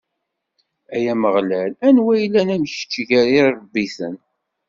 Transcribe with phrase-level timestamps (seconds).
[0.95, 4.15] Ay Ameɣlal, anwa yellan am kečč gar iṛebbiten?